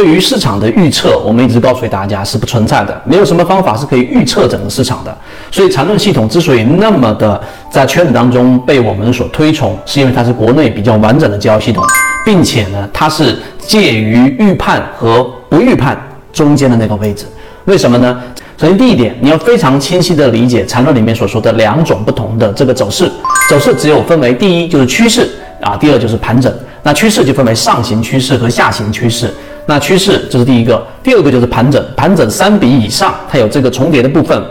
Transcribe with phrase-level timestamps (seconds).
[0.00, 5.14] 对于市场的预测，我们一直告诉大家是不存在的，没有什么方法是可以预测整个市场的。
[5.50, 7.38] 所以缠论系统之所以那么的
[7.70, 11.84] 在圈子当中被我们所推崇，是因为它是国内比较完整的交易系统，
[12.24, 16.00] 并且呢，它是介于预判和不预判
[16.32, 17.26] 中间的那个位置。
[17.66, 18.18] 为什么呢？
[18.56, 23.12] 首先第一点，你要非常清晰的理解缠论里面所说的两种不同的这个走势。
[23.50, 25.28] 走势只有分为第一就是趋势
[25.60, 26.50] 啊，第二就是盘整。
[26.82, 29.30] 那趋势就分为上行趋势和下行趋势。
[29.70, 31.80] 那趋势这是第一个，第二个就是盘整。
[31.96, 34.42] 盘整三笔以上，它有这个重叠的部分，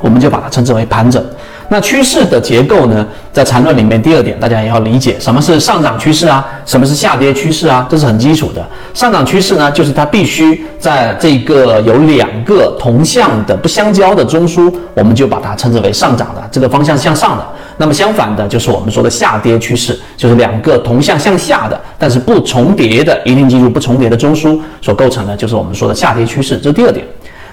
[0.00, 1.20] 我们就把它称之为盘整。
[1.68, 8.64] 那趋势的结构呢，在缠论里面，第二点大家也要理解，什么是上涨趋势啊，什么是下跌趋势啊，这是很基础的。
[8.92, 17.44] 上涨趋势呢，就是它必须在这个有两个同向的不相交的中枢，我们就把它称之为上涨的，这个方向向上的。
[17.76, 26.56] 那么相反的，就是我们说的下跌趋势，就是两个同向向下的，但是不重叠的，一定记住不重叠的中枢所构成的，就是我们说的下跌趋势。
[26.58, 27.04] 这是第二点。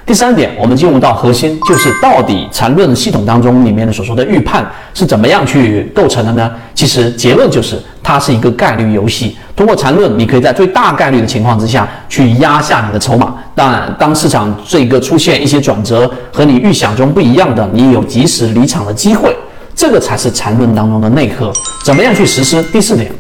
[0.04, 6.52] 第三点，我们进入到核心，就是到底缠论系统当中里面的所说的预判是怎么样去构成的呢？
[6.74, 9.38] 其实结论就是它是一个概率游戏。
[9.56, 13.36] 通过缠论，你可以在最大概率的情况之下去压下你的筹码。
[13.54, 19.36] 当然，当市场这个出现一些转折和你预想中不一样的，你有及时离场的机会。
[19.82, 21.52] 这个才是缠论当中的内核，
[21.84, 22.62] 怎么样去实施？
[22.66, 23.12] 第四点，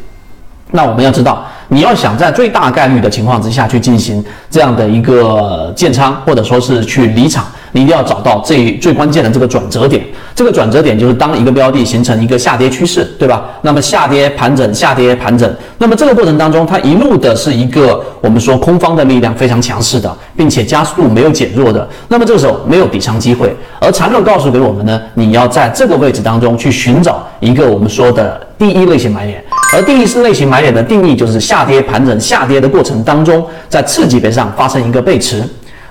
[0.69, 7.47] 那我们要知道，你要想在最大概率的情况之下去进行这样的一个建仓，或者说是去离场。
[7.73, 10.03] 你一定要找到最最关键的这个转折点，
[10.35, 13.45] 这个转折点就是当一个标的形成一个下跌趋势，对吧？
[13.61, 23.55] 那么下跌盘整，下跌盘整，那么这个过程当中，它一路的是一个我们说空方的力量非常强势的，并且加速度没有减弱的，那么这个时候没有底仓机会。
[23.79, 35.41] 而缠论告诉给我们呢，你要在这个位置当中去寻找一个我们说的第一类型买点，而第一是类型买点的定义就是下跌盘整下跌的过程当中，在次级别上发生一个背驰。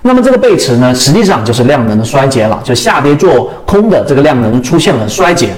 [0.03, 5.51] 那么这个背驰呢，实际上就是量能的衰竭了，就下跌做空的这个量能出现了衰竭。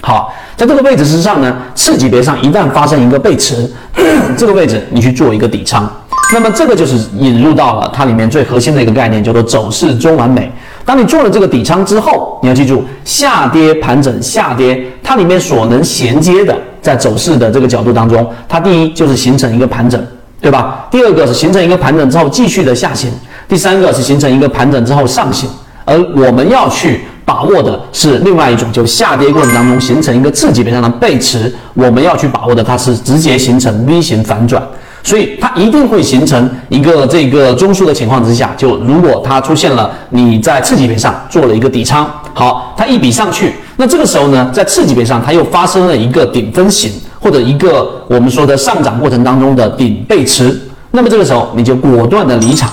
[0.00, 3.68] 好，在这个位置之上呢，次级别上一旦发生一个背驰，
[4.36, 5.90] 这个位置你去做一个底仓，
[6.32, 10.50] 那么这个就是引入到了它里面最核心的一个概念，叫做走势中完美。
[10.84, 20.00] 当你做了这个底仓之后，你要记住，下跌盘整下跌，它里面所能衔接的，在走势的这个角度当中，它第一就是形成一个盘整，
[20.40, 20.86] 对吧？
[20.90, 23.10] 第二个是形成一个盘整之后继续的下行。
[23.48, 25.48] 第三个是形成一个盘整之后上行，
[25.86, 34.62] 而我们要去把握的是另外一种，就下跌过程当中形成一个次级别上的背驰，我们要去把握的它是直接形成 V 型反转，
[35.02, 50.54] 所以它一定会形成一个这个中枢的情况之下，就如果它出现了你在次级别上做了一个底仓，好，它一笔上去，那这个时候呢，在次级别上它又发生了一个顶分型或者一个我们说的上涨过程当中的顶背驰，
[50.90, 52.70] 那么这个时候你就果断的离场。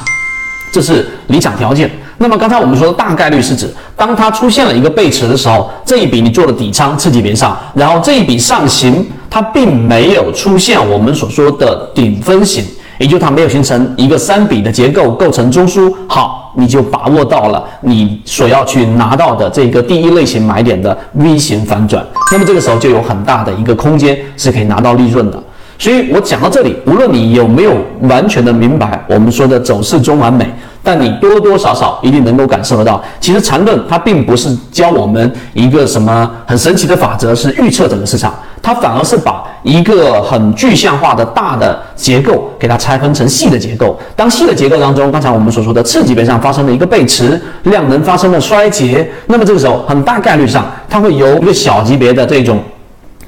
[0.72, 1.90] 这是离场条件。
[2.18, 12.64] 那么刚才我们说的大概率是指，当它出现了一个背驰的时候，这一笔你做了底仓次级别上，然后这一笔上行，它并没有出现我们所说的顶分型，
[13.00, 15.94] 也就它没有形成一个三笔的结构构成中枢。
[16.08, 22.06] 好，你就把握到了你所要去拿到的这个第一类型买点的 V 型反转。
[22.32, 25.44] 那么这个时候就有很大的一个空间是可以拿到利润的。
[25.78, 30.50] 所以我讲到这里，无论你有没有完全的明白我们说的走势中完美，
[30.82, 44.00] 但你多多少少一定能够感受得到，其实缠论它并不是教我们一个什么很神奇的法则，是预测整个市场，它反而是把一个很具象化的大的结构给它拆分成细的结构。
[44.16, 52.60] 当细的结构当中，刚才我们所说的次级别上发生了一个背驰，量能发生了衰竭，那么这个时候很大概率上，它会由一个小级别的这种。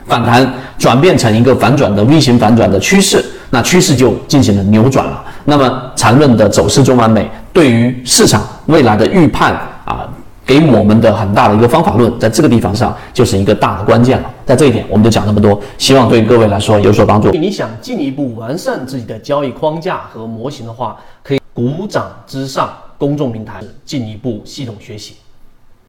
[0.08, 5.24] 反弹转变成一个反转的 V 型反转的趋势，那趋势就进行了扭转了。
[5.46, 9.54] 那么缠论的走势中完美，对于市场未来的预判
[9.86, 10.08] 啊，
[10.46, 14.30] 给我们的很大的一个方法论，在这个地方上就是一个大的关键了。
[14.46, 17.30] 在这一点，我们就讲那么多，希望对各位来说有所帮助。
[17.32, 25.16] 你想进一步完善自己的交易框架和模型的话，可以鼓掌之上公众平台进一步系统学习。